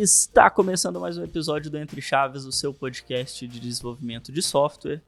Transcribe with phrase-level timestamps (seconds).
[0.00, 5.02] Está começando mais um episódio do Entre Chaves, o seu podcast de desenvolvimento de software.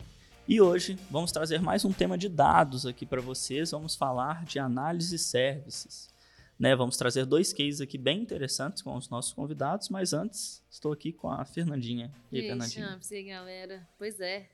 [0.46, 3.70] E hoje vamos trazer mais um tema de dados aqui para vocês.
[3.70, 6.10] Vamos falar de análise services.
[6.58, 10.92] Né, vamos trazer dois cases aqui bem interessantes com os nossos convidados, mas antes estou
[10.92, 12.12] aqui com a Fernandinha.
[12.30, 12.88] E aí, Fernandinha?
[12.90, 13.88] Champs, e aí, galera?
[13.96, 14.50] Pois é,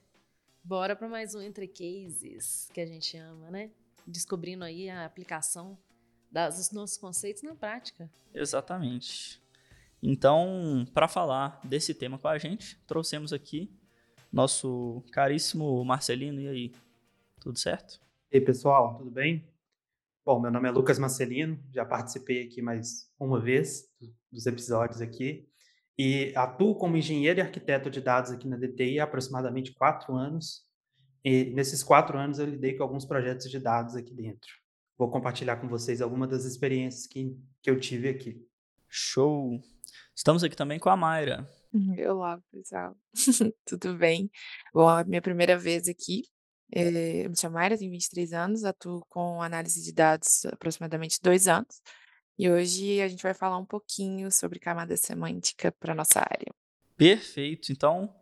[0.63, 3.73] bora para mais um Entre Cases, que a gente ama, né?
[4.07, 5.77] Descobrindo aí a aplicação
[6.31, 8.09] dos nossos conceitos na prática.
[8.33, 9.43] Exatamente.
[10.03, 13.71] Então, para falar desse tema com a gente, trouxemos aqui
[14.33, 16.41] nosso caríssimo Marcelino.
[16.41, 16.73] E aí,
[17.41, 18.01] tudo certo?
[18.31, 19.49] E aí, pessoal, tudo bem?
[20.25, 23.85] Bom, meu nome é Lucas Marcelino, já participei aqui mais uma vez
[24.31, 25.49] dos episódios aqui
[25.99, 30.65] e atuo como engenheiro e arquiteto de dados aqui na DTI há aproximadamente quatro anos.
[31.25, 34.49] E nesses quatro anos eu lidei com alguns projetos de dados aqui dentro.
[34.97, 38.47] Vou compartilhar com vocês algumas das experiências que, que eu tive aqui.
[38.89, 39.63] Show!
[40.15, 41.49] Estamos aqui também com a Mayra.
[41.73, 41.95] Uhum.
[42.11, 42.97] Olá, pessoal.
[43.67, 44.31] Tudo bem?
[44.73, 46.23] Bom, é a minha primeira vez aqui.
[46.73, 51.21] É, eu me chamo Mayra, tenho 23 anos, atuo com análise de dados há aproximadamente
[51.23, 51.83] dois anos.
[52.39, 56.53] E hoje a gente vai falar um pouquinho sobre camada semântica para nossa área.
[56.97, 57.71] Perfeito.
[57.71, 58.15] Então,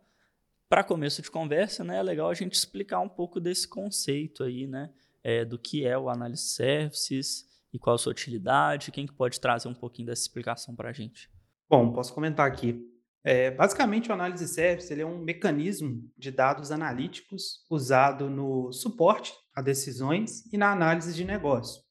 [0.67, 4.67] para começo de conversa, né, é legal a gente explicar um pouco desse conceito aí,
[4.67, 7.46] né, é, do que é o análise services
[7.77, 8.91] e qual a sua utilidade.
[8.91, 11.29] Quem que pode trazer um pouquinho dessa explicação para a gente?
[11.69, 12.83] Bom, posso comentar aqui.
[13.23, 19.33] É, basicamente, o Análise Service ele é um mecanismo de dados analíticos usado no suporte
[19.55, 21.81] a decisões e na análise de negócio.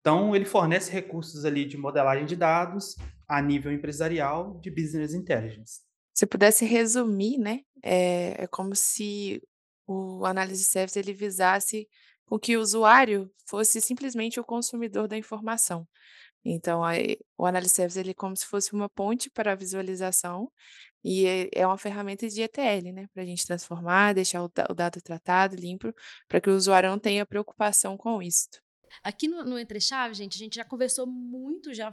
[0.00, 2.94] Então, ele fornece recursos ali de modelagem de dados
[3.28, 5.80] a nível empresarial de business intelligence.
[6.14, 9.42] Se pudesse resumir, né, é, é como se
[9.86, 11.88] o Análise Service ele visasse
[12.26, 15.86] com que o usuário fosse simplesmente o consumidor da informação.
[16.44, 16.82] Então,
[17.36, 20.50] o Service ele é como se fosse uma ponte para a visualização
[21.02, 24.74] e é, é uma ferramenta de ETL, né, para a gente transformar, deixar o, o
[24.74, 25.92] dado tratado, limpo,
[26.28, 28.48] para que o usuário não tenha preocupação com isso.
[29.02, 31.92] Aqui no, no Entre Chaves, gente, a gente já conversou muito, já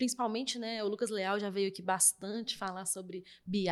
[0.00, 3.68] principalmente, né, o Lucas Leal já veio aqui bastante falar sobre BI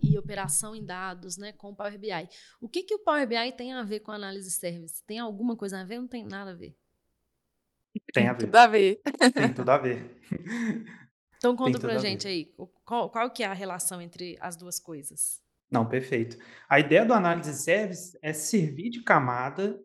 [0.00, 2.28] e operação em dados, né, com o Power BI.
[2.60, 5.04] O que, que o Power BI tem a ver com análise service?
[5.04, 5.98] Tem alguma coisa a ver?
[5.98, 6.76] Não tem nada a ver.
[8.14, 8.44] Tem a ver.
[8.44, 9.02] Tudo a ver.
[9.34, 10.22] Tem tudo a ver.
[11.38, 12.50] Então conta pra gente aí,
[12.82, 15.42] qual, qual que é a relação entre as duas coisas?
[15.70, 16.38] Não, perfeito.
[16.66, 19.78] A ideia do análise service é servir de camada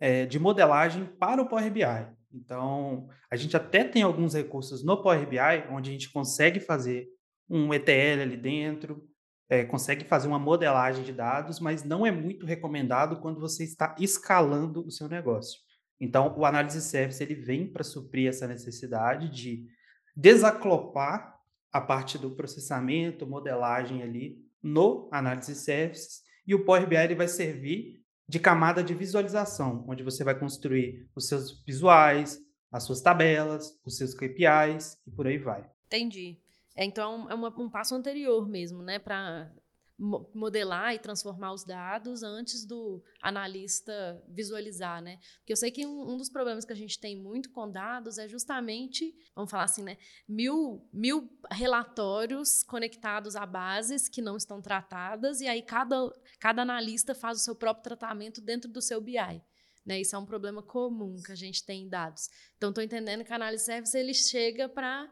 [0.00, 2.17] é, de modelagem para o Power BI.
[2.32, 5.38] Então, a gente até tem alguns recursos no Power BI,
[5.70, 7.08] onde a gente consegue fazer
[7.48, 9.02] um ETL ali dentro,
[9.48, 13.96] é, consegue fazer uma modelagem de dados, mas não é muito recomendado quando você está
[13.98, 15.58] escalando o seu negócio.
[15.98, 19.66] Então, o análise service ele vem para suprir essa necessidade de
[20.14, 21.36] desaclopar
[21.72, 27.28] a parte do processamento, modelagem ali no análise services e o Power BI ele vai
[27.28, 27.97] servir
[28.28, 32.38] de camada de visualização, onde você vai construir os seus visuais,
[32.70, 35.68] as suas tabelas, os seus KPIs e por aí vai.
[35.86, 36.38] Entendi.
[36.76, 39.50] É, então é uma, um passo anterior mesmo, né, para
[39.98, 45.18] modelar e transformar os dados antes do analista visualizar, né?
[45.38, 48.16] Porque eu sei que um, um, dos problemas que a gente tem muito com dados
[48.16, 49.98] é justamente, vamos falar assim, né?
[50.28, 57.14] Mil, mil relatórios conectados a bases que não estão tratadas e aí cada, cada analista
[57.14, 59.42] faz o seu próprio tratamento dentro do seu BI.
[59.84, 60.02] Né?
[60.02, 62.28] Isso é um problema comum que a gente tem em dados.
[62.56, 65.10] Então, estou entendendo que a análise service ele chega para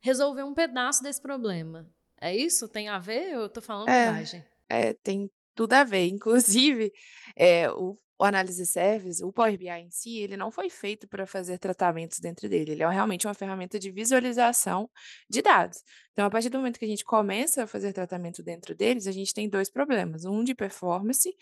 [0.00, 1.86] resolver um pedaço desse problema.
[2.20, 2.68] É isso?
[2.68, 3.32] Tem a ver?
[3.32, 4.44] Eu tô falando É, bobagem.
[4.68, 6.06] é, tem tudo a ver.
[6.08, 6.92] Inclusive,
[7.36, 11.26] é, o, o Analysis Service, o Power BI em si, ele não foi feito para
[11.26, 12.72] fazer tratamentos dentro dele.
[12.72, 14.90] Ele é realmente uma ferramenta de visualização
[15.28, 15.82] de dados.
[16.12, 19.12] Então, a partir do momento que a gente começa a fazer tratamento dentro deles, a
[19.12, 20.24] gente tem dois problemas.
[20.24, 21.34] Um de performance,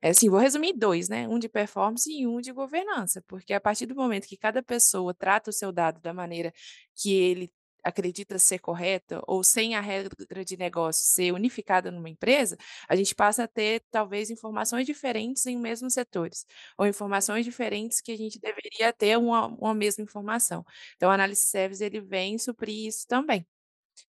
[0.00, 1.28] é assim, vou resumir dois, né?
[1.28, 3.22] Um de performance e um de governança.
[3.28, 6.52] Porque a partir do momento que cada pessoa trata o seu dado da maneira
[6.96, 12.56] que ele acredita ser correta ou sem a regra de negócio ser unificada numa empresa,
[12.88, 16.46] a gente passa a ter talvez informações diferentes em mesmos setores,
[16.78, 20.64] ou informações diferentes que a gente deveria ter uma, uma mesma informação.
[20.96, 23.46] Então, o análise service ele vem suprir isso também.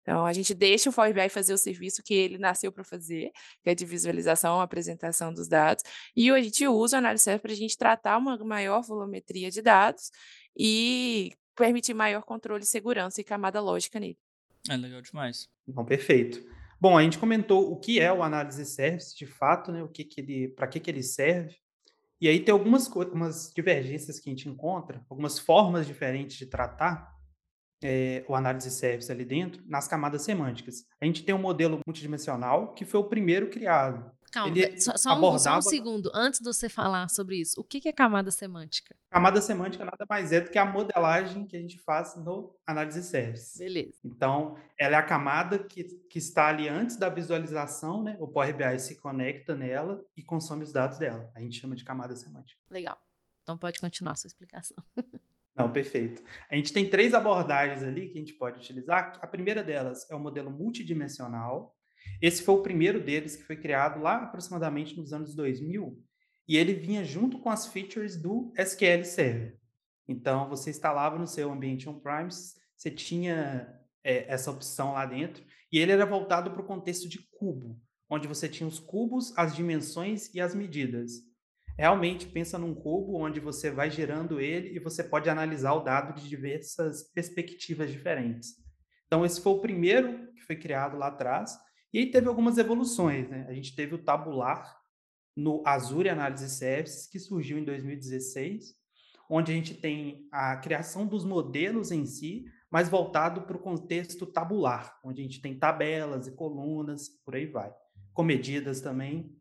[0.05, 3.31] Então, a gente deixa o Power BI fazer o serviço que ele nasceu para fazer,
[3.62, 5.82] que é de visualização, apresentação dos dados,
[6.14, 10.11] e a gente usa o service para a gente tratar uma maior volumetria de dados
[10.56, 14.19] e permitir maior controle, segurança e camada lógica nele.
[14.69, 15.49] É legal demais.
[15.67, 16.43] Bom, perfeito.
[16.81, 19.83] Bom, a gente comentou o que é o análise service, de fato, né?
[19.83, 21.56] O que, que ele, para que, que ele serve.
[22.21, 27.12] E aí tem algumas, algumas divergências que a gente encontra, algumas formas diferentes de tratar.
[27.83, 30.87] é, o análise service ali dentro nas camadas semânticas.
[30.99, 34.11] A gente tem um modelo multidimensional que foi o primeiro criado.
[34.35, 35.37] Calma, Ele só, só, abordava...
[35.37, 36.11] um, só, um, segundo.
[36.13, 38.97] Antes de você falar sobre isso, o que é camada semântica?
[39.09, 43.01] Camada semântica nada mais é do que a modelagem que a gente faz no análise
[43.05, 43.57] service.
[43.57, 43.97] Beleza.
[44.05, 48.17] Então, ela é a camada que, que está ali antes da visualização, né?
[48.19, 51.31] O Power BI se conecta nela e consome os dados dela.
[51.33, 52.61] A gente chama de camada semântica.
[52.69, 52.99] Legal.
[53.45, 54.77] Então pode continuar a sua explicação.
[55.55, 56.21] Não, perfeito.
[56.51, 59.17] A gente tem três abordagens ali que a gente pode utilizar.
[59.23, 61.74] A primeira delas é o modelo multidimensional.
[62.21, 65.99] Esse foi o primeiro deles que foi criado lá aproximadamente nos anos 2000
[66.47, 69.59] e ele vinha junto com as features do SQL Server.
[70.06, 73.67] Então, você instalava no seu ambiente on-premise, você tinha
[74.03, 75.43] é, essa opção lá dentro
[75.73, 79.57] e ele era voltado para o contexto de cubo, onde você tinha os cubos, as
[79.57, 81.12] dimensões e as medidas.
[81.77, 86.21] Realmente pensa num cubo onde você vai gerando ele e você pode analisar o dado
[86.21, 88.50] de diversas perspectivas diferentes.
[89.07, 91.57] Então, esse foi o primeiro que foi criado lá atrás.
[91.94, 93.31] E aí teve algumas evoluções.
[93.31, 93.46] Né?
[93.49, 94.76] A gente teve o tabular
[95.37, 98.75] no Azure Analysis Services, que surgiu em 2016,
[99.31, 104.26] onde a gente tem a criação dos modelos em si, mas voltado para o contexto
[104.26, 107.73] tabular, onde a gente tem tabelas e colunas, por aí vai,
[108.12, 109.32] com medidas também.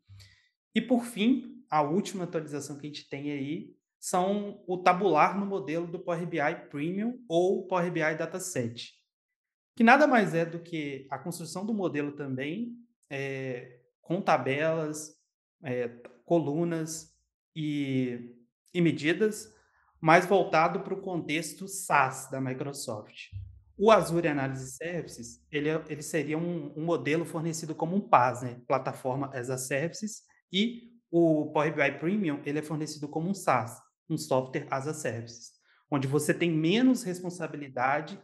[0.75, 5.45] E por fim, a última atualização que a gente tem aí são o tabular no
[5.47, 8.93] modelo do Power BI Premium ou Power BI Dataset,
[9.75, 12.75] que nada mais é do que a construção do modelo também
[13.09, 15.15] é, com tabelas,
[15.63, 15.89] é,
[16.25, 17.13] colunas
[17.55, 18.35] e,
[18.73, 19.51] e medidas,
[19.99, 23.29] mas voltado para o contexto SaaS da Microsoft.
[23.77, 28.41] O Azure Analysis Services, ele, é, ele seria um, um, modelo fornecido como um PaaS,
[28.43, 28.61] né?
[28.67, 33.79] Plataforma as a Services, e o Power BI Premium ele é fornecido como um SaaS,
[34.09, 35.51] um Software as a Service,
[35.89, 38.19] onde você tem menos responsabilidade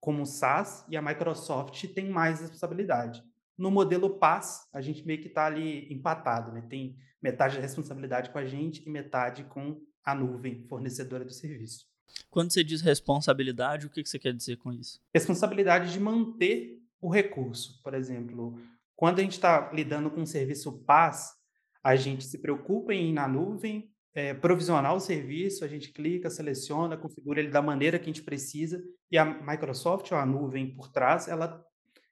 [0.00, 3.22] como SaaS e a Microsoft tem mais responsabilidade.
[3.56, 6.62] No modelo PaaS, a gente meio que está ali empatado, né?
[6.68, 11.86] Tem metade da responsabilidade com a gente e metade com a nuvem fornecedora do serviço.
[12.30, 15.00] Quando você diz responsabilidade, o que você quer dizer com isso?
[15.12, 17.80] Responsabilidade de manter o recurso.
[17.82, 18.60] Por exemplo,
[18.94, 21.34] quando a gente está lidando com um serviço PaaS,
[21.82, 26.30] a gente se preocupa em ir na nuvem, é, provisionar o serviço, a gente clica,
[26.30, 30.74] seleciona, configura ele da maneira que a gente precisa, e a Microsoft, ou a nuvem
[30.74, 31.64] por trás, ela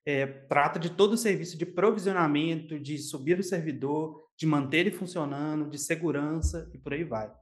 [0.07, 4.91] é, trata de todo o serviço de provisionamento, de subir o servidor, de manter ele
[4.91, 7.33] funcionando, de segurança e por aí vai.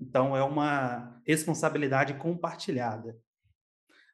[0.00, 3.16] Então, é uma responsabilidade compartilhada.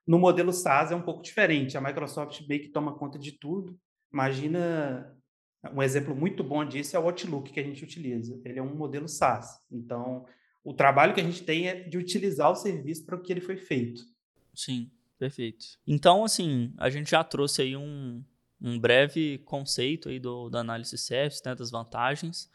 [0.07, 3.79] No modelo SaaS é um pouco diferente, a Microsoft meio que toma conta de tudo.
[4.13, 5.15] Imagina
[5.75, 8.41] um exemplo muito bom disso é o Outlook que a gente utiliza.
[8.45, 9.59] Ele é um modelo SaaS.
[9.71, 10.25] Então,
[10.65, 13.41] o trabalho que a gente tem é de utilizar o serviço para o que ele
[13.41, 14.03] foi feito.
[14.59, 15.65] Sim, perfeito.
[15.87, 18.25] Então, assim, a gente já trouxe aí um,
[18.61, 22.51] um breve conceito aí do, da análise service, né, das vantagens.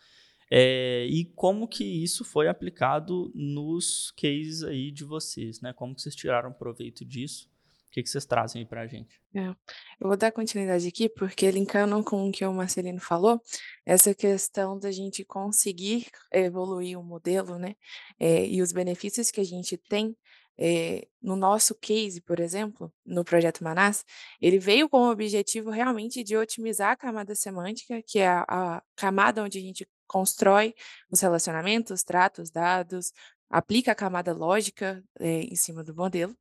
[0.52, 5.72] É, e como que isso foi aplicado nos cases aí de vocês, né?
[5.72, 7.50] Como que vocês tiraram proveito disso?
[7.94, 9.22] que, que vocês trazem aí para a gente?
[9.36, 13.40] É, eu vou dar continuidade aqui, porque linkando com o que o Marcelino falou,
[13.86, 17.76] essa questão da gente conseguir evoluir o modelo, né,
[18.20, 20.18] é, e os benefícios que a gente tem
[20.58, 24.06] é, no nosso case, por exemplo, no projeto Manas,
[24.42, 28.84] ele veio com o objetivo realmente de otimizar a camada semântica, que é a, a
[28.96, 30.76] camada onde a gente constrói
[31.10, 33.12] os relacionamentos, trata os dados,
[33.50, 36.36] aplica a camada lógica é, em cima do modelo,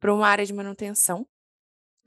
[0.00, 1.26] para uma área de manutenção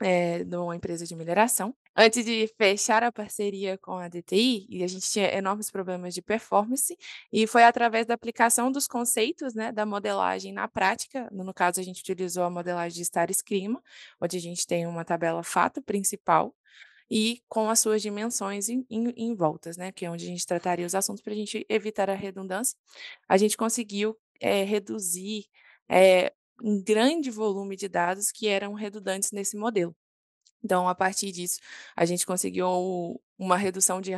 [0.02, 1.74] é, de uma empresa de mineração.
[1.96, 6.22] Antes de fechar a parceria com a DTI, e a gente tinha enormes problemas de
[6.22, 6.96] performance,
[7.32, 11.28] e foi através da aplicação dos conceitos né, da modelagem na prática.
[11.30, 13.82] No caso, a gente utilizou a modelagem de Star Schema,
[14.20, 16.54] onde a gente tem uma tabela fato principal,
[17.10, 20.46] e com as suas dimensões em, em, em voltas, né, que é onde a gente
[20.46, 22.78] trataria os assuntos para a gente evitar a redundância.
[23.28, 25.44] A gente conseguiu é, reduzir
[25.88, 29.94] é, um grande volume de dados que eram redundantes nesse modelo.
[30.64, 31.58] Então, a partir disso,
[31.96, 34.12] a gente conseguiu uma redução de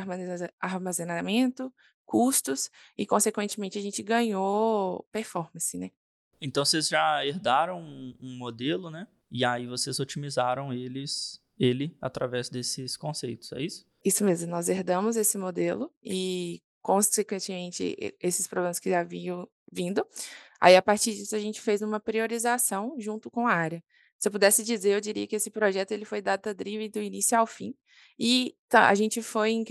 [0.59, 1.73] armazenamento,
[2.05, 5.91] custos e, consequentemente, a gente ganhou performance, né?
[6.39, 9.07] Então, vocês já herdaram um modelo, né?
[9.31, 13.87] E aí vocês otimizaram eles, ele através desses conceitos, é isso?
[14.03, 20.05] Isso mesmo, nós herdamos esse modelo e, consequentemente, esses problemas que já haviam vindo,
[20.59, 23.83] Aí, a partir disso, a gente fez uma priorização junto com a área.
[24.17, 27.45] Se eu pudesse dizer, eu diria que esse projeto ele foi data-driven do início ao
[27.45, 27.75] fim.
[28.17, 29.63] E tá, a gente foi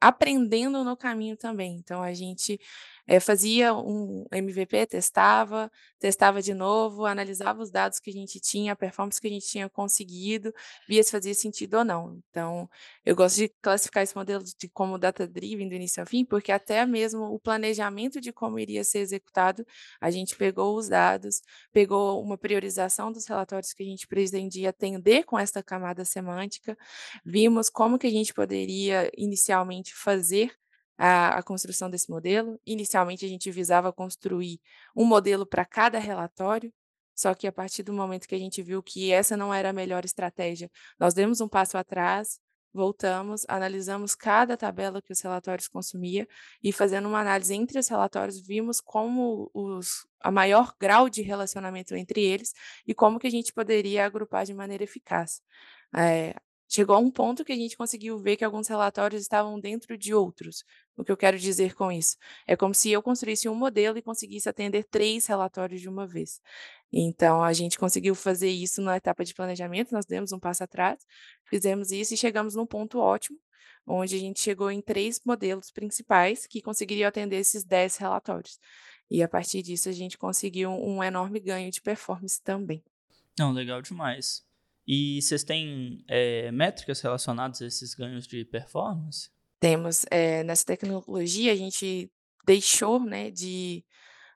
[0.00, 1.76] aprendendo no caminho também.
[1.78, 2.60] Então, a gente
[3.06, 8.72] é, fazia um MVP, testava, testava de novo, analisava os dados que a gente tinha,
[8.72, 10.52] a performance que a gente tinha conseguido,
[10.88, 12.18] via se fazia sentido ou não.
[12.30, 12.68] Então,
[13.04, 16.84] eu gosto de classificar esse modelo de como data-driven do início ao fim, porque até
[16.86, 19.66] mesmo o planejamento de como iria ser executado,
[20.00, 21.42] a gente pegou os dados,
[21.72, 26.76] pegou uma priorização dos relatórios que a gente pretendia atender com esta camada semântica,
[27.24, 30.52] vimos como que a gente poderia inicialmente fazer
[30.98, 32.60] a, a construção desse modelo.
[32.66, 34.60] Inicialmente, a gente visava construir
[34.96, 36.72] um modelo para cada relatório,
[37.14, 39.72] só que a partir do momento que a gente viu que essa não era a
[39.72, 42.40] melhor estratégia, nós demos um passo atrás,
[42.72, 46.26] voltamos, analisamos cada tabela que os relatórios consumia
[46.62, 51.94] e fazendo uma análise entre os relatórios, vimos como os, a maior grau de relacionamento
[51.94, 52.52] entre eles
[52.86, 55.40] e como que a gente poderia agrupar de maneira eficaz.
[55.96, 56.34] É,
[56.74, 60.12] Chegou a um ponto que a gente conseguiu ver que alguns relatórios estavam dentro de
[60.12, 60.64] outros.
[60.96, 62.16] O que eu quero dizer com isso?
[62.46, 66.40] É como se eu construísse um modelo e conseguisse atender três relatórios de uma vez.
[66.92, 71.04] Então, a gente conseguiu fazer isso na etapa de planejamento, nós demos um passo atrás,
[71.44, 73.36] fizemos isso e chegamos num ponto ótimo,
[73.84, 78.60] onde a gente chegou em três modelos principais que conseguiriam atender esses dez relatórios.
[79.10, 82.82] E a partir disso, a gente conseguiu um enorme ganho de performance também.
[83.36, 84.44] Não, legal demais.
[84.86, 89.33] E vocês têm é, métricas relacionadas a esses ganhos de performance?
[89.64, 90.04] Temos.
[90.10, 92.12] É, nessa tecnologia, a gente
[92.44, 93.82] deixou né, de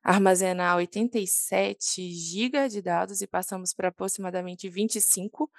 [0.02, 5.50] armazenar 87 GB de dados e passamos para aproximadamente 25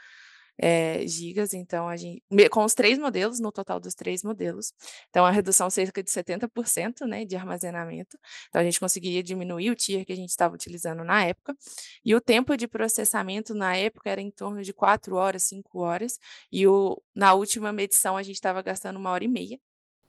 [0.62, 4.74] é, gigas, então a gente, com os três modelos, no total dos três modelos,
[5.10, 9.76] então a redução cerca de 70% né, de armazenamento, então a gente conseguiria diminuir o
[9.76, 11.56] tier que a gente estava utilizando na época,
[12.04, 16.20] e o tempo de processamento na época era em torno de 4 horas, 5 horas,
[16.52, 19.58] e o, na última medição a gente estava gastando uma hora e meia,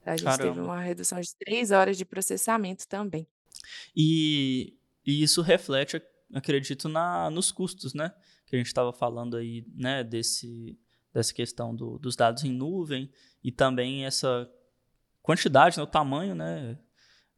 [0.04, 0.42] a gente Caramba.
[0.42, 3.25] teve uma redução de 3 horas de processamento também.
[3.95, 4.75] E,
[5.07, 6.02] e isso reflete,
[6.35, 8.12] acredito, na, nos custos, né?
[8.50, 10.78] Que a gente estava falando aí, né, desse,
[11.14, 13.11] dessa questão do, dos dados em nuvem
[13.42, 14.50] e também essa
[15.23, 16.76] quantidade, né, o tamanho, né?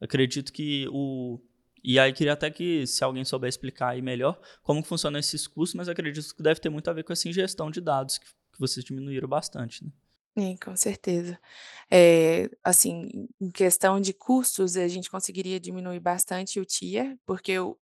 [0.01, 1.39] Acredito que o
[1.85, 5.75] e aí queria até que se alguém souber explicar aí melhor como funcionam esses custos,
[5.75, 8.61] mas acredito que deve ter muito a ver com essa ingestão de dados que, que
[8.61, 9.91] vocês diminuíram bastante, né?
[10.65, 11.39] Com certeza.
[11.91, 17.77] É, assim, em questão de custos, a gente conseguiria diminuir bastante o TIA, porque o,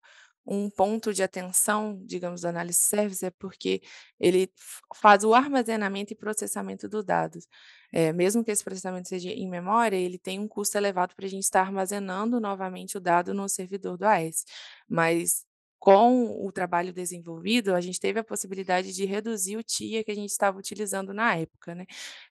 [0.50, 3.82] um ponto de atenção, digamos, do análise service é porque
[4.18, 4.50] ele
[4.96, 7.46] faz o armazenamento e processamento dos dados.
[7.92, 11.28] É, mesmo que esse processamento seja em memória, ele tem um custo elevado para a
[11.28, 14.44] gente estar armazenando novamente o dado no servidor do AS.
[14.88, 15.44] Mas
[15.78, 20.14] com o trabalho desenvolvido, a gente teve a possibilidade de reduzir o TIA que a
[20.14, 21.74] gente estava utilizando na época.
[21.74, 21.84] Né?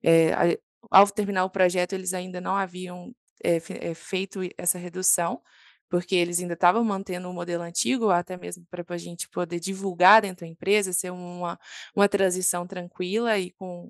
[0.03, 0.57] É,
[0.89, 3.59] ao terminar o projeto, eles ainda não haviam é,
[3.93, 5.41] feito essa redução,
[5.89, 10.21] porque eles ainda estavam mantendo o modelo antigo, até mesmo para a gente poder divulgar
[10.21, 11.59] dentro da empresa, ser uma,
[11.95, 13.89] uma transição tranquila e com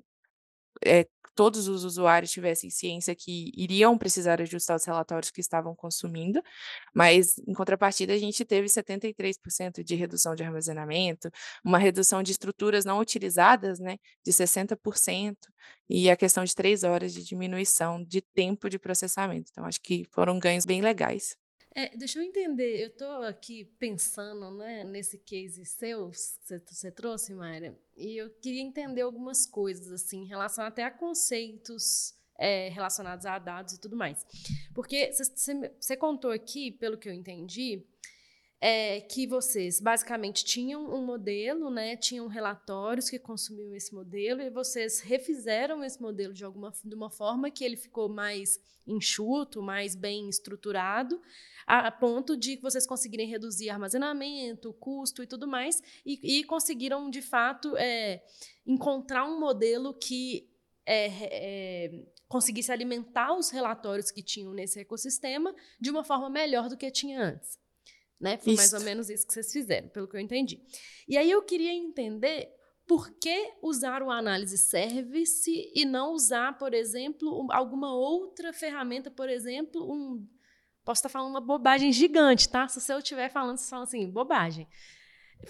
[0.84, 1.06] é,
[1.38, 6.42] todos os usuários tivessem ciência que iriam precisar ajustar os relatórios que estavam consumindo,
[6.92, 11.30] mas em contrapartida a gente teve 73% de redução de armazenamento,
[11.64, 15.36] uma redução de estruturas não utilizadas, né, de 60%,
[15.88, 19.50] e a questão de três horas de diminuição de tempo de processamento.
[19.52, 21.36] Então, acho que foram ganhos bem legais.
[21.74, 27.34] É, deixa eu entender, eu estou aqui pensando né, nesse case seu que você trouxe,
[27.34, 33.26] Mayra, e eu queria entender algumas coisas, assim, em relação até a conceitos é, relacionados
[33.26, 34.24] a dados e tudo mais.
[34.74, 37.84] Porque você contou aqui, pelo que eu entendi,
[38.60, 44.50] é que vocês basicamente tinham um modelo, né, tinham relatórios que consumiam esse modelo e
[44.50, 49.94] vocês refizeram esse modelo de alguma de uma forma que ele ficou mais enxuto, mais
[49.94, 51.20] bem estruturado,
[51.66, 57.20] a ponto de vocês conseguirem reduzir armazenamento, custo e tudo mais, e, e conseguiram de
[57.20, 58.24] fato é,
[58.66, 60.50] encontrar um modelo que
[60.86, 61.06] é,
[61.86, 66.90] é, conseguisse alimentar os relatórios que tinham nesse ecossistema de uma forma melhor do que
[66.90, 67.58] tinha antes.
[68.20, 68.36] Né?
[68.36, 68.62] Foi isso.
[68.62, 70.60] mais ou menos isso que vocês fizeram, pelo que eu entendi.
[71.08, 72.52] E aí eu queria entender
[72.86, 79.28] por que usar o análise service e não usar, por exemplo, alguma outra ferramenta, por
[79.28, 80.26] exemplo, um.
[80.84, 82.66] Posso estar falando uma bobagem gigante, tá?
[82.66, 84.66] Se eu estiver falando, vocês falam assim, bobagem.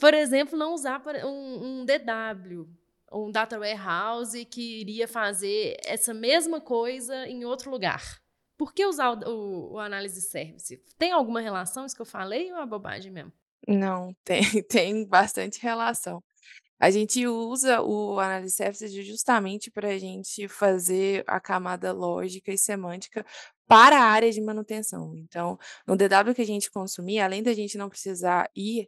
[0.01, 2.69] Por exemplo, não usar um, um DW,
[3.13, 8.21] um Data Warehouse que iria fazer essa mesma coisa em outro lugar.
[8.59, 10.77] Por que usar o, o, o análise service?
[10.99, 13.33] Tem alguma relação isso que eu falei ou é bobagem mesmo?
[13.67, 16.23] Não, tem, tem bastante relação.
[16.81, 22.59] A gente usa o análise service justamente para a gente fazer a camada lógica e
[22.59, 23.25] semântica
[23.67, 25.15] para a área de manutenção.
[25.17, 28.87] Então, no DW que a gente consumia, além da gente não precisar ir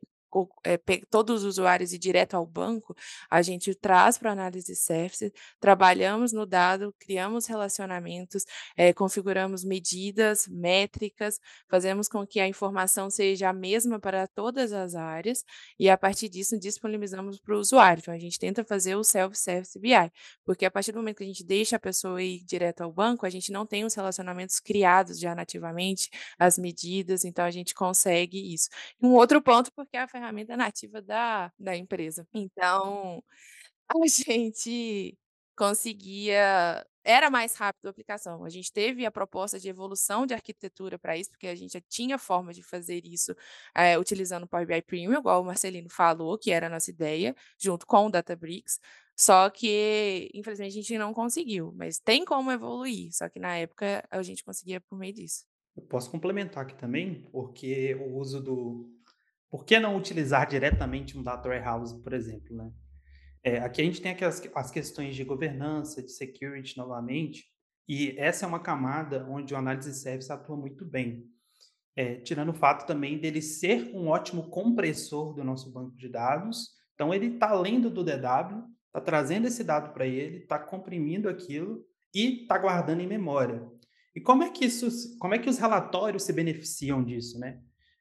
[0.65, 0.79] é,
[1.11, 2.95] todos os usuários e direto ao banco,
[3.31, 8.45] a gente traz para análise service, trabalhamos no dado, criamos relacionamentos,
[8.77, 14.95] é, configuramos medidas, métricas, fazemos com que a informação seja a mesma para todas as
[14.95, 15.45] áreas
[15.79, 18.01] e a partir disso disponibilizamos para o usuário.
[18.01, 20.13] Então a gente tenta fazer o self-service BI,
[20.45, 23.27] porque a partir do momento que a gente deixa a pessoa ir direto ao banco,
[23.27, 26.09] a gente não tem os relacionamentos criados já nativamente,
[26.39, 28.69] as medidas, então a gente consegue isso.
[29.01, 32.27] Um outro ponto, porque a ferramenta nativa da, da empresa.
[32.35, 33.25] Então,
[33.89, 35.19] a gente
[35.57, 36.87] conseguia.
[37.03, 38.45] Era mais rápido a aplicação.
[38.45, 41.81] A gente teve a proposta de evolução de arquitetura para isso, porque a gente já
[41.89, 43.35] tinha forma de fazer isso
[43.75, 47.35] é, utilizando o Power BI Premium, igual o Marcelino falou, que era a nossa ideia,
[47.59, 48.79] junto com o Databricks.
[49.17, 51.73] Só que, infelizmente, a gente não conseguiu.
[51.75, 53.11] Mas tem como evoluir.
[53.13, 55.45] Só que na época a gente conseguia por meio disso.
[55.75, 59.00] Eu posso complementar aqui também, porque o uso do,
[59.51, 62.73] por que não utilizar diretamente um data warehouse, por exemplo, né?
[63.43, 67.45] É, aqui a gente tem aquelas, as questões de governança, de security novamente,
[67.89, 71.25] e essa é uma camada onde o análise service atua muito bem.
[71.97, 76.69] É, tirando o fato também dele ser um ótimo compressor do nosso banco de dados.
[76.95, 81.85] Então, ele está lendo do DW, está trazendo esse dado para ele, está comprimindo aquilo
[82.15, 83.67] e está guardando em memória.
[84.15, 84.89] E como é que isso,
[85.19, 87.61] como é que os relatórios se beneficiam disso, né?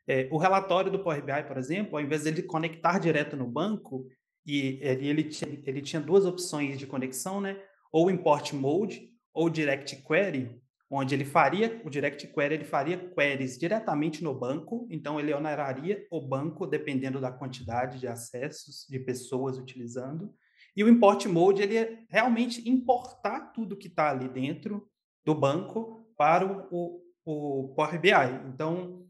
[0.09, 4.07] É, o relatório do Power BI, por exemplo, ao invés de conectar direto no banco,
[4.43, 7.61] e ele, ele, tinha, ele tinha duas opções de conexão, né?
[7.91, 13.55] Ou import mode ou direct query, onde ele faria o direct query, ele faria queries
[13.55, 19.59] diretamente no banco, então ele oneraria o banco dependendo da quantidade de acessos de pessoas
[19.59, 20.33] utilizando.
[20.75, 24.89] E o import mode ele é realmente importar tudo que está ali dentro
[25.23, 28.09] do banco para o, o, o Power BI.
[28.51, 29.07] Então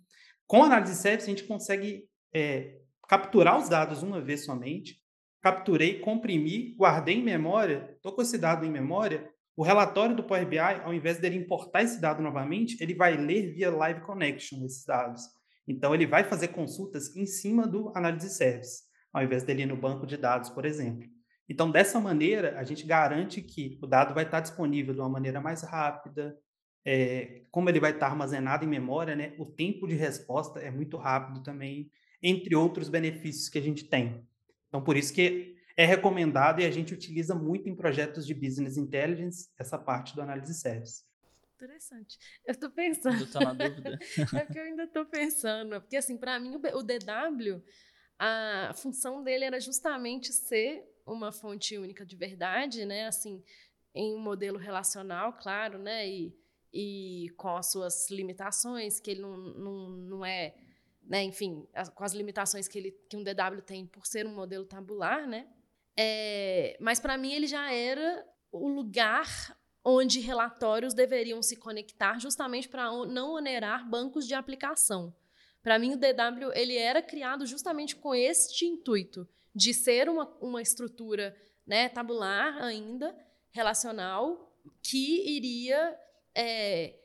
[0.50, 4.95] com a análise service, a gente consegue é, capturar os dados uma vez somente,
[5.43, 10.47] capturei, comprimi, guardei em memória, estou com esse dado em memória, o relatório do Power
[10.47, 14.84] BI, ao invés dele importar esse dado novamente, ele vai ler via Live Connection esses
[14.84, 15.21] dados.
[15.67, 18.82] Então, ele vai fazer consultas em cima do Analysis Service,
[19.13, 21.08] ao invés dele ir no banco de dados, por exemplo.
[21.47, 25.39] Então, dessa maneira, a gente garante que o dado vai estar disponível de uma maneira
[25.39, 26.36] mais rápida,
[26.91, 30.97] é, como ele vai estar armazenado em memória, né, o tempo de resposta é muito
[30.97, 34.28] rápido também, entre outros benefícios que a gente tem.
[34.67, 38.75] Então, por isso que é recomendado e a gente utiliza muito em projetos de business
[38.75, 41.04] intelligence essa parte do análise service.
[41.56, 42.17] Interessante.
[42.43, 43.23] Eu estou pensando.
[43.23, 43.99] Estou na dúvida.
[44.36, 45.80] é porque eu ainda estou pensando.
[45.82, 47.62] Porque, assim, para mim, o DW,
[48.17, 53.06] a função dele era justamente ser uma fonte única de verdade, né?
[53.06, 53.43] Assim,
[53.93, 56.08] em um modelo relacional, claro, né?
[56.08, 56.38] E
[56.73, 60.55] e com as suas limitações, que ele não, não, não é,
[61.03, 64.65] né, enfim, com as limitações que, ele, que um DW tem por ser um modelo
[64.65, 65.47] tabular, né?
[65.97, 72.69] É, mas para mim ele já era o lugar onde relatórios deveriam se conectar justamente
[72.69, 75.13] para não onerar bancos de aplicação.
[75.62, 80.62] Para mim o DW ele era criado justamente com este intuito de ser uma, uma
[80.62, 83.15] estrutura né, tabular ainda,
[83.51, 85.97] relacional, que iria
[86.36, 86.96] é,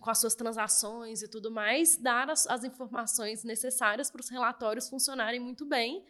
[0.00, 4.88] com as suas transações e tudo mais, dar as, as informações necessárias para os relatórios
[4.88, 6.04] funcionarem muito bem,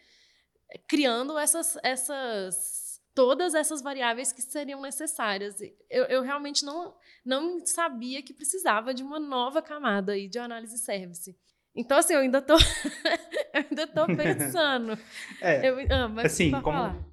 [0.86, 5.56] criando essas, essas todas essas variáveis que seriam necessárias.
[5.90, 6.94] Eu, eu realmente não,
[7.24, 11.36] não sabia que precisava de uma nova camada aí de análise service.
[11.74, 12.54] Então, assim, eu ainda tô,
[13.54, 14.98] eu ainda tô pensando.
[15.40, 17.12] é, eu, ah, assim, como,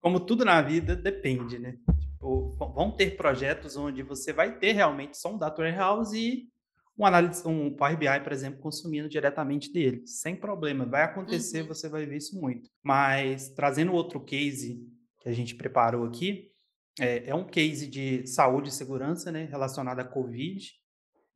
[0.00, 1.76] como tudo na vida, depende, né?
[2.22, 6.48] Ou vão ter projetos onde você vai ter realmente só um data warehouse e
[6.96, 10.84] um análise, um Power BI, por exemplo, consumindo diretamente dele, sem problema.
[10.84, 11.68] Vai acontecer, uhum.
[11.68, 12.70] você vai ver isso muito.
[12.82, 14.86] Mas trazendo outro case
[15.20, 16.52] que a gente preparou aqui,
[17.00, 20.70] é, é um case de saúde e segurança, né, relacionado à COVID,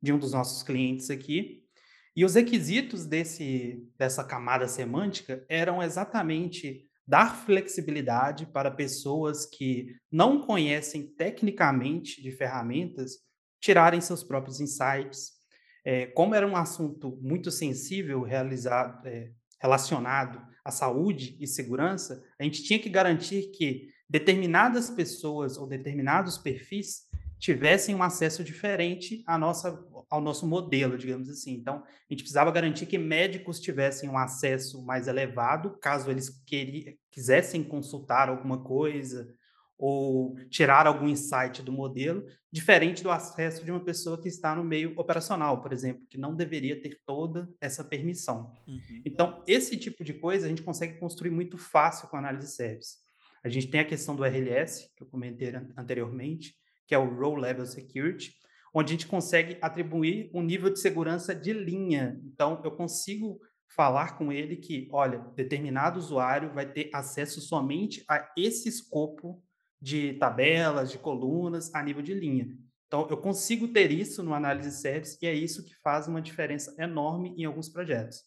[0.01, 1.63] de um dos nossos clientes aqui.
[2.15, 10.41] E os requisitos desse, dessa camada semântica eram exatamente dar flexibilidade para pessoas que não
[10.41, 13.25] conhecem tecnicamente de ferramentas
[13.61, 15.31] tirarem seus próprios insights.
[15.85, 22.43] É, como era um assunto muito sensível realizado, é, relacionado à saúde e segurança, a
[22.43, 27.06] gente tinha que garantir que determinadas pessoas ou determinados perfis
[27.39, 31.53] tivessem um acesso diferente à nossa, ao nosso modelo, digamos assim.
[31.53, 36.41] Então, a gente precisava garantir que médicos tivessem um acesso mais elevado, caso eles
[37.11, 39.27] quisessem consultar alguma coisa,
[39.77, 44.63] ou tirar algum insight do modelo, diferente do acesso de uma pessoa que está no
[44.63, 48.51] meio operacional, por exemplo, que não deveria ter toda essa permissão.
[48.67, 49.01] Uhum.
[49.05, 52.53] Então, esse tipo de coisa a gente consegue construir muito fácil com a análise de
[52.53, 52.97] service.
[53.43, 56.55] A gente tem a questão do RLS, que eu comentei anteriormente,
[56.87, 58.33] que é o Role Level Security,
[58.73, 62.19] onde a gente consegue atribuir um nível de segurança de linha.
[62.23, 68.31] Então, eu consigo falar com ele que, olha, determinado usuário vai ter acesso somente a
[68.37, 69.43] esse escopo
[69.79, 72.47] de tabelas, de colunas a nível de linha.
[72.87, 76.73] Então, eu consigo ter isso no análise service e é isso que faz uma diferença
[76.81, 78.21] enorme em alguns projetos.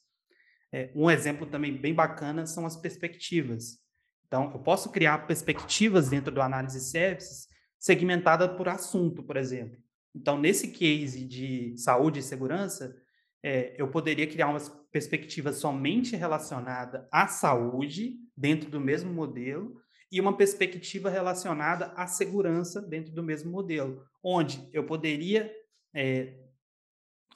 [0.73, 3.79] É, um exemplo também bem bacana são as perspectivas.
[4.27, 7.49] Então, eu posso criar perspectivas dentro do análise services
[7.81, 9.79] segmentada por assunto, por exemplo.
[10.14, 12.95] Então, nesse case de saúde e segurança,
[13.43, 14.61] é, eu poderia criar uma
[14.93, 19.81] perspectiva somente relacionada à saúde dentro do mesmo modelo
[20.12, 25.51] e uma perspectiva relacionada à segurança dentro do mesmo modelo, onde eu poderia
[25.95, 26.35] é,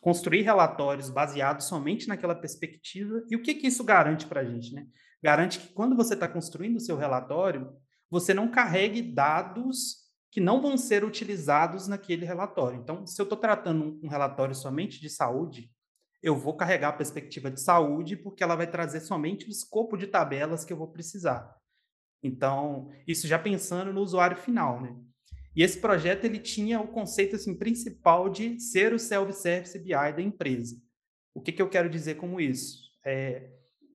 [0.01, 3.25] construir relatórios baseados somente naquela perspectiva.
[3.31, 4.75] E o que, que isso garante para a gente?
[4.75, 4.87] Né?
[5.23, 7.73] Garante que quando você está construindo o seu relatório,
[8.11, 10.04] você não carregue dados
[10.35, 12.81] que não vão ser utilizados naquele relatório.
[12.81, 15.71] Então, se eu estou tratando um relatório somente de saúde,
[16.21, 20.09] eu vou carregar a perspectiva de saúde, porque ela vai trazer somente o escopo de
[20.09, 21.57] tabelas que eu vou precisar.
[22.21, 24.97] Então, isso já pensando no usuário final, né?
[25.55, 30.21] E esse projeto ele tinha o conceito assim principal de ser o self-service BI da
[30.21, 30.75] empresa.
[31.33, 32.91] O que, que eu quero dizer com isso?
[33.07, 33.53] É,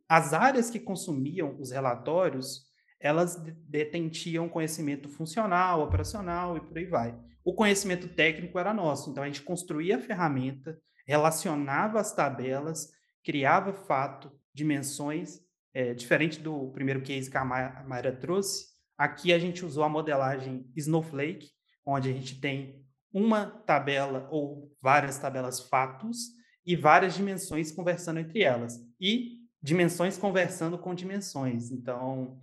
[0.07, 2.68] as áreas que consumiam os relatórios,
[2.99, 3.35] elas
[3.67, 7.17] detentiam conhecimento funcional, operacional e por aí vai.
[7.43, 12.91] O conhecimento técnico era nosso, então a gente construía a ferramenta, relacionava as tabelas,
[13.23, 15.39] criava fato, dimensões
[15.73, 20.69] é, diferente do primeiro case que a Mayra trouxe, aqui a gente usou a modelagem
[20.75, 21.51] Snowflake,
[21.85, 26.29] onde a gente tem uma tabela ou várias tabelas fatos
[26.65, 28.77] e várias dimensões conversando entre elas.
[28.99, 31.71] E dimensões conversando com dimensões.
[31.71, 32.41] Então,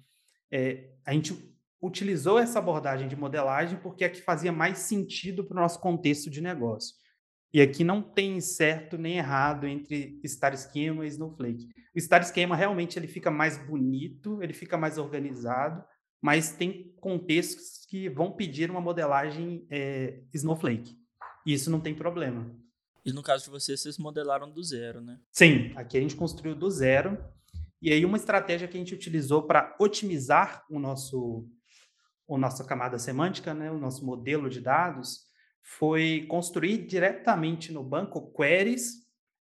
[0.50, 5.56] é, a gente utilizou essa abordagem de modelagem porque é que fazia mais sentido para
[5.56, 6.94] o nosso contexto de negócio.
[7.52, 11.68] E aqui não tem certo nem errado entre Star Schema e Snowflake.
[11.94, 15.82] O Star Schema realmente ele fica mais bonito, ele fica mais organizado,
[16.20, 20.98] mas tem contextos que vão pedir uma modelagem é, Snowflake.
[21.46, 22.54] E isso não tem problema.
[23.04, 25.20] E no caso de vocês, vocês modelaram do zero, né?
[25.30, 27.16] Sim, aqui a gente construiu do zero.
[27.80, 31.46] E aí uma estratégia que a gente utilizou para otimizar o nosso,
[32.26, 35.26] o nossa camada semântica, né, o nosso modelo de dados,
[35.62, 39.06] foi construir diretamente no banco queries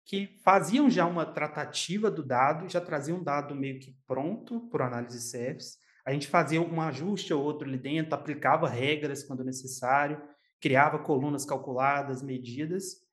[0.06, 4.88] que faziam já uma tratativa do dado, já traziam um dado meio que pronto para
[4.88, 5.78] análise service.
[6.04, 10.20] A gente fazia um ajuste ou outro ali dentro, aplicava regras quando necessário,
[10.60, 13.08] criava colunas calculadas, medidas.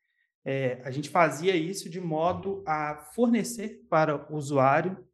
[0.48, 5.04] É, a gente fazia isso de modo a fornecer para o usuário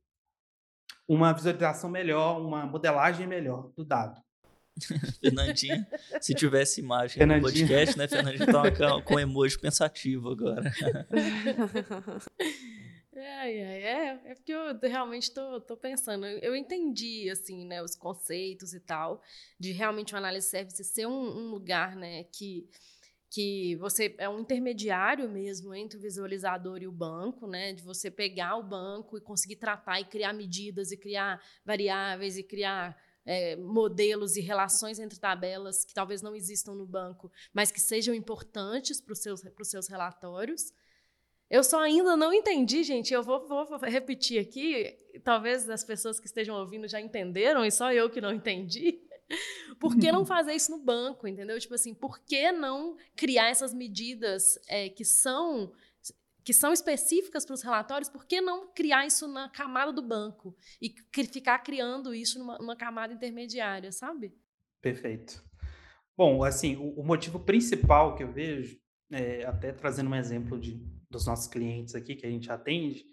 [1.09, 4.23] uma visualização melhor, uma modelagem melhor do dado.
[5.23, 5.89] Fernandinha,
[6.21, 7.51] se tivesse imagem Fernandinha.
[7.51, 8.07] no podcast, né?
[8.09, 10.71] Fernandinha tá com emoji pensativo agora.
[13.15, 16.27] É, é, é, é porque eu realmente tô, tô pensando.
[16.27, 19.23] Eu entendi, assim, né, os conceitos e tal,
[19.61, 22.67] de realmente o análise service ser um, um lugar, né, que
[23.33, 27.73] que você é um intermediário mesmo entre o visualizador e o banco, né?
[27.73, 32.43] De você pegar o banco e conseguir tratar e criar medidas e criar variáveis e
[32.43, 37.81] criar é, modelos e relações entre tabelas que talvez não existam no banco, mas que
[37.81, 40.71] sejam importantes para os seus, seus relatórios.
[41.49, 43.15] Eu só ainda não entendi, gente.
[43.15, 44.95] Eu vou, vou, repetir aqui.
[45.25, 49.01] Talvez as pessoas que estejam ouvindo já entenderam e só eu que não entendi.
[49.81, 51.59] Por que não fazer isso no banco, entendeu?
[51.59, 55.73] Tipo assim, por que não criar essas medidas é, que são
[56.45, 60.57] que são específicas para os relatórios, por que não criar isso na camada do banco
[60.81, 60.93] e
[61.25, 64.33] ficar criando isso numa, numa camada intermediária, sabe?
[64.81, 65.43] Perfeito.
[66.17, 68.77] Bom, assim, o, o motivo principal que eu vejo,
[69.11, 73.05] é, até trazendo um exemplo de, dos nossos clientes aqui que a gente atende,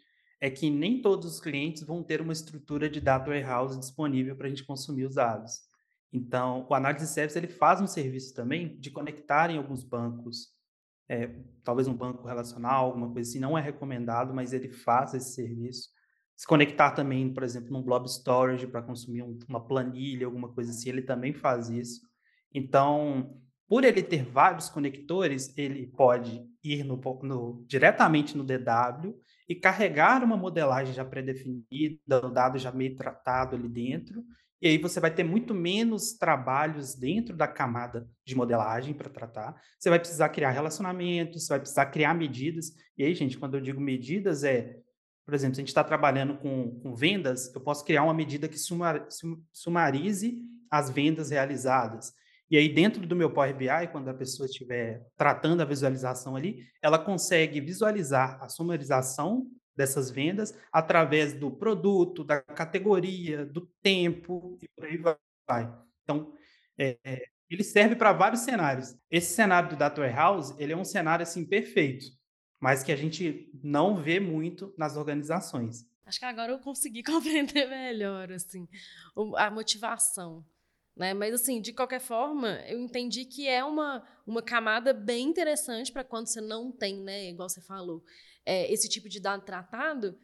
[0.41, 4.47] é que nem todos os clientes vão ter uma estrutura de data warehouse disponível para
[4.47, 5.68] a gente consumir os dados.
[6.11, 10.57] Então, o Análise Service ele faz um serviço também de conectar em alguns bancos
[11.09, 11.27] é,
[11.63, 15.89] talvez um banco relacional, alguma coisa assim, não é recomendado, mas ele faz esse serviço.
[16.35, 20.69] Se conectar também, por exemplo, num Blob Storage para consumir um, uma planilha, alguma coisa
[20.69, 22.01] assim, ele também faz isso.
[22.53, 29.19] Então, por ele ter vários conectores, ele pode ir no, no, diretamente no DW
[29.49, 34.23] e carregar uma modelagem já pré-definida, o dado já meio tratado ali dentro,
[34.61, 39.55] E aí você vai ter muito menos trabalhos dentro da camada de modelagem para tratar.
[39.79, 42.71] Você vai precisar criar relacionamentos, você vai precisar criar medidas.
[42.97, 44.75] E aí, gente, quando eu digo medidas, é,
[45.25, 48.49] por exemplo, se a gente está trabalhando com, com, vendas, eu posso criar uma medida
[48.49, 50.37] que sumar, sum, sumarize
[50.69, 52.11] as vendas realizadas.
[52.51, 56.65] E aí, dentro do meu Power BI, quando a pessoa estiver tratando a visualização ali,
[56.81, 59.45] ela consegue visualizar a sumarização
[59.79, 64.97] dessas vendas através do produto, da categoria, do tempo e por aí
[65.47, 65.73] vai.
[66.03, 66.33] Então,
[66.77, 68.93] é, é, ele serve para vários cenários.
[69.09, 72.07] Esse cenário do Data Warehouse, ele é um cenário assim perfeito,
[72.59, 75.87] mas que a gente não vê muito nas organizações.
[76.05, 78.67] Acho que agora eu consegui compreender melhor assim
[79.37, 80.45] a motivação.
[80.93, 81.13] Né?
[81.13, 86.03] Mas, assim, de qualquer forma, eu entendi que é uma, uma camada bem interessante para
[86.03, 88.03] quando você não tem, né, igual você falou,
[88.49, 90.19] é, esse tipo de dado tratado,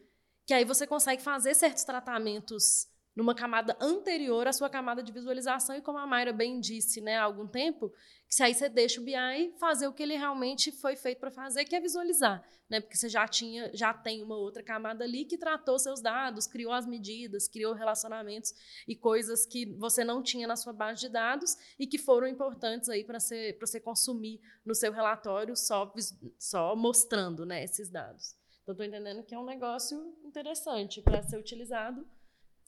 [0.48, 5.76] que aí você consegue fazer certos tratamentos numa camada anterior à sua camada de visualização,
[5.76, 7.94] e como a Mayra bem disse né, há algum tempo,
[8.28, 11.64] que aí você deixa o BI fazer o que ele realmente foi feito para fazer,
[11.64, 12.82] que é visualizar, né?
[12.82, 16.74] Porque você já tinha, já tem uma outra camada ali que tratou seus dados, criou
[16.74, 18.54] as medidas, criou relacionamentos
[18.88, 22.90] e coisas que você não tinha na sua base de dados e que foram importantes
[22.90, 25.94] aí para você, você consumir no seu relatório só,
[26.38, 28.36] só mostrando né, esses dados.
[28.64, 32.06] Então, estou entendendo que é um negócio interessante para ser utilizado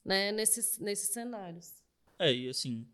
[0.08, 1.74] né, nesses, nesses cenários.
[2.17, 2.88] É, e assim,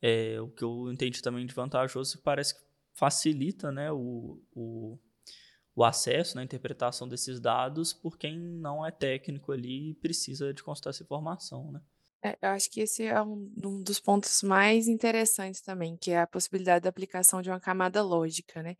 [0.00, 2.60] é, o que eu entendi também de vantajoso é parece que
[2.92, 4.98] facilita né, o, o,
[5.74, 10.52] o acesso, né, a interpretação desses dados por quem não é técnico ali e precisa
[10.52, 11.80] de consultar essa informação, né?
[12.22, 16.20] É, eu acho que esse é um, um, dos pontos mais interessantes também, que é
[16.20, 18.76] a possibilidade da aplicação de uma camada lógica, né?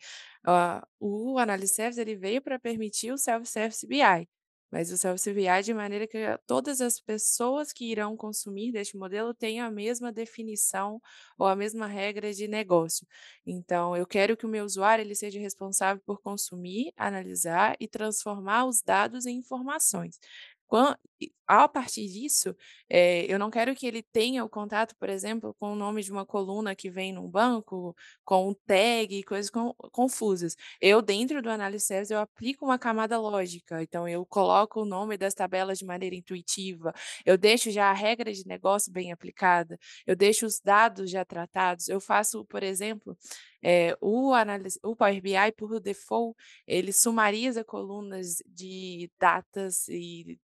[0.46, 4.26] Uh, o Analysis Service ele veio para permitir o Self-Service BI,
[4.74, 9.66] mas o self-CVI de maneira que todas as pessoas que irão consumir deste modelo tenham
[9.66, 11.00] a mesma definição
[11.38, 13.06] ou a mesma regra de negócio.
[13.46, 18.66] Então, eu quero que o meu usuário ele seja responsável por consumir, analisar e transformar
[18.66, 20.18] os dados em informações.
[21.46, 22.56] A partir disso,
[22.88, 26.10] é, eu não quero que ele tenha o contato, por exemplo, com o nome de
[26.10, 30.56] uma coluna que vem num banco, com um tag, coisas com, confusas.
[30.80, 33.82] Eu, dentro do Service, eu aplico uma camada lógica.
[33.82, 36.94] Então, eu coloco o nome das tabelas de maneira intuitiva,
[37.26, 41.88] eu deixo já a regra de negócio bem aplicada, eu deixo os dados já tratados.
[41.88, 43.16] Eu faço, por exemplo,
[43.62, 50.38] é, o, análise, o Power BI, por default, ele sumariza colunas de datas e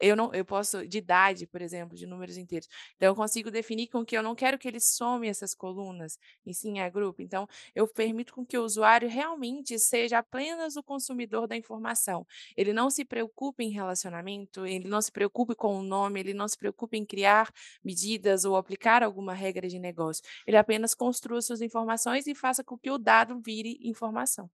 [0.00, 2.68] eu não, eu posso, de idade, por exemplo, de números inteiros.
[2.96, 6.54] Então, eu consigo definir com que eu não quero que ele some essas colunas, e
[6.54, 7.22] sim a grupo.
[7.22, 12.26] Então, eu permito com que o usuário realmente seja apenas o consumidor da informação.
[12.56, 16.48] Ele não se preocupe em relacionamento, ele não se preocupe com o nome, ele não
[16.48, 17.52] se preocupe em criar
[17.84, 20.24] medidas ou aplicar alguma regra de negócio.
[20.46, 24.50] Ele apenas construa suas informações e faça com que o dado vire informação.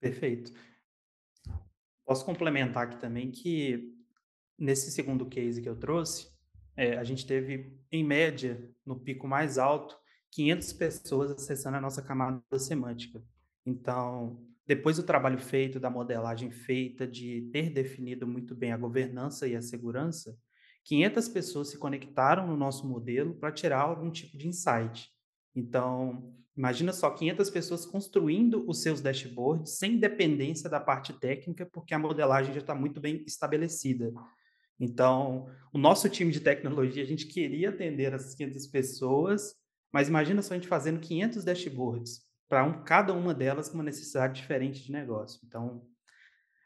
[0.00, 0.52] Perfeito.
[2.04, 3.92] Posso complementar aqui também que
[4.58, 6.28] Nesse segundo case que eu trouxe,
[6.76, 9.96] é, a gente teve, em média, no pico mais alto,
[10.30, 13.22] 500 pessoas acessando a nossa camada semântica.
[13.64, 19.46] Então, depois do trabalho feito, da modelagem feita, de ter definido muito bem a governança
[19.46, 20.36] e a segurança,
[20.84, 25.08] 500 pessoas se conectaram no nosso modelo para tirar algum tipo de insight.
[25.54, 31.94] Então, imagina só 500 pessoas construindo os seus dashboards sem dependência da parte técnica, porque
[31.94, 34.12] a modelagem já está muito bem estabelecida.
[34.78, 39.54] Então, o nosso time de tecnologia, a gente queria atender essas 500 pessoas,
[39.92, 43.84] mas imagina só a gente fazendo 500 dashboards para um, cada uma delas com uma
[43.84, 45.40] necessidade diferente de negócio.
[45.44, 45.86] Então,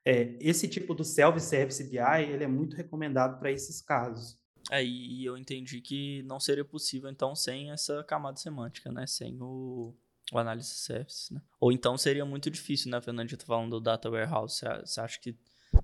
[0.04, 4.38] é, esse tipo do self-service BI, ele é muito recomendado para esses casos.
[4.70, 9.06] É, e eu entendi que não seria possível, então, sem essa camada semântica, né?
[9.06, 9.94] Sem o,
[10.32, 11.40] o análise service, né?
[11.58, 14.60] Ou então seria muito difícil, né, Fernandito, falando do data warehouse.
[14.84, 15.36] Você acha que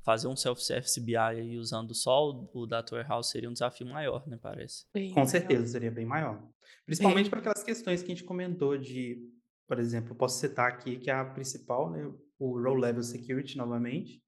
[0.02, 4.26] fazer um self-service BI aí usando só o, o Data Warehouse seria um desafio maior,
[4.26, 4.84] né, parece.
[4.92, 6.42] Bem Com certeza, seria bem maior.
[6.84, 9.18] Principalmente para aquelas questões que a gente comentou de,
[9.66, 14.22] por exemplo, posso citar aqui que é a principal, né, o Row Level Security, novamente,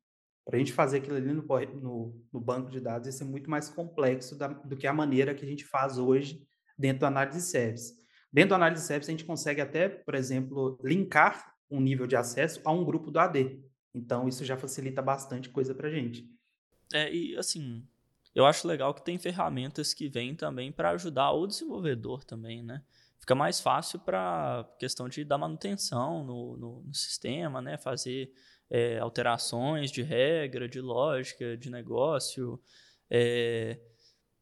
[0.45, 3.51] para a gente fazer aquilo ali no, no, no, banco de dados, isso é muito
[3.51, 6.43] mais complexo da, do que a maneira que a gente faz hoje
[6.79, 7.95] dentro do Análise Service.
[8.33, 12.63] Dentro do Análise Service, a gente consegue até, por exemplo, linkar um nível de acesso
[12.65, 13.63] a um grupo do AD.
[13.95, 16.29] Então, isso já facilita bastante coisa para gente.
[16.93, 17.87] É, e assim,
[18.35, 22.83] eu acho legal que tem ferramentas que vêm também para ajudar o desenvolvedor também, né?
[23.19, 27.77] Fica mais fácil para questão de dar manutenção no, no, no sistema, né?
[27.77, 28.33] Fazer
[28.71, 32.61] é, alterações de regra, de lógica, de negócio.
[33.11, 33.79] É,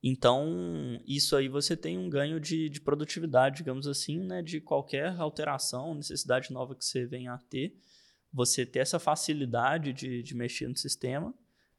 [0.02, 4.42] Então, isso aí você tem um ganho de, de produtividade, digamos assim, né?
[4.42, 7.76] De qualquer alteração, necessidade nova que você venha a ter.
[8.32, 11.34] Você ter essa facilidade de, de mexer no sistema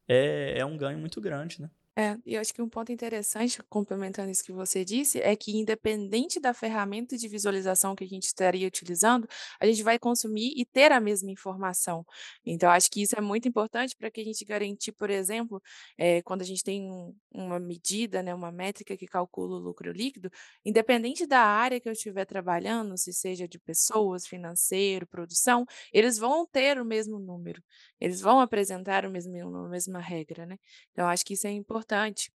[0.08, 1.70] é, é um ganho muito grande, né?
[2.00, 5.58] É, e eu acho que um ponto interessante, complementando isso que você disse, é que
[5.58, 9.28] independente da ferramenta de visualização que a gente estaria utilizando,
[9.60, 12.06] a gente vai consumir e ter a mesma informação.
[12.46, 15.60] Então, acho que isso é muito importante para que a gente garantir, por exemplo,
[15.98, 19.92] eh, quando a gente tem um- uma medida, né, uma métrica que calcula o lucro
[19.92, 20.30] líquido,
[20.64, 26.46] independente da área que eu estiver trabalhando, se seja de pessoas, financeiro, produção, eles vão
[26.46, 27.60] ter o mesmo número,
[28.00, 30.58] eles vão apresentar o mesmo, a mesma regra, né?
[30.92, 32.32] Então, acho que isso é importante.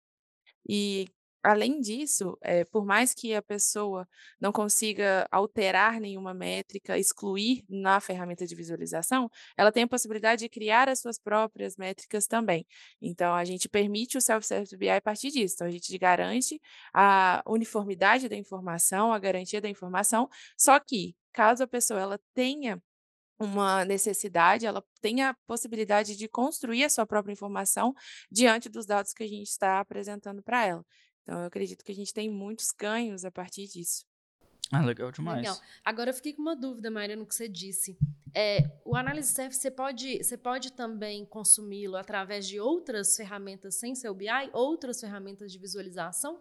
[0.68, 1.08] E,
[1.44, 4.08] além disso, eh, por mais que a pessoa
[4.42, 10.50] não consiga alterar nenhuma métrica, excluir na ferramenta de visualização, ela tem a possibilidade de
[10.50, 12.66] criar as suas próprias métricas também.
[13.02, 15.56] Então, a gente permite o self-service BI a partir disso.
[15.56, 16.62] Então, a gente garante
[16.94, 22.82] a uniformidade da informação, a garantia da informação, só que, caso a pessoa ela tenha
[23.40, 27.94] uma necessidade, ela tem a possibilidade de construir a sua própria informação
[28.30, 30.86] diante dos dados que a gente está apresentando para ela.
[31.24, 34.04] Então, eu acredito que a gente tem muitos ganhos a partir disso.
[34.72, 35.42] Ah, legal demais.
[35.42, 35.58] Legal.
[35.84, 37.98] Agora eu fiquei com uma dúvida, Maria, no que você disse.
[38.36, 43.96] É, o análise service, você pode, você pode também consumi-lo através de outras ferramentas sem
[43.96, 46.40] ser o BI, outras ferramentas de visualização?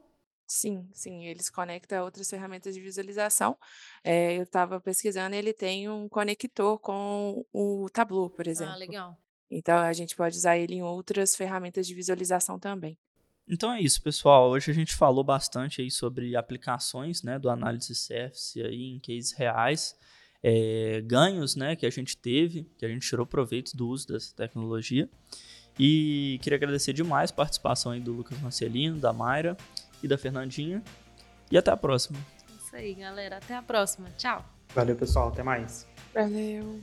[0.51, 3.55] Sim, sim, eles conectam a outras ferramentas de visualização.
[4.03, 8.79] Eh, eu estava pesquisando, ele tem um conector com o Tableau, por Ah, exemplo.
[8.79, 9.19] legal.
[9.51, 12.97] Então, a gente pode usar ele em outras ferramentas de visualização também.
[13.47, 14.51] Então é isso, pessoal.
[14.51, 19.33] Hoje a gente falou bastante aí sobre aplicações, né, do análise service aí em cases
[19.33, 19.97] reais,
[20.43, 24.35] é, ganhos, né, que a gente teve, que a gente tirou proveito do uso dessa
[24.35, 25.09] tecnologia.
[25.79, 29.57] E queria agradecer demais a participação aí do Lucas Marcelino, da Mayra
[30.03, 30.83] e da Fernandinha.
[31.51, 32.19] E até a próxima.
[32.59, 33.39] Isso aí, galera.
[33.39, 34.09] Até a próxima.
[34.17, 34.45] Tchau.
[34.75, 35.29] Valeu, pessoal.
[35.29, 35.87] Até mais.
[36.15, 36.81] Valeu.